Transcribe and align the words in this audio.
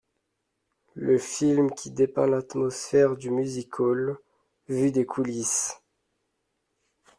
Le 0.95 1.19
film 1.19 1.69
qui 1.75 1.91
dépeint 1.91 2.25
l'atmosphère 2.25 3.15
du 3.17 3.29
music-hall, 3.29 4.17
vu 4.67 4.91
des 4.91 5.05
coulisses. 5.05 5.79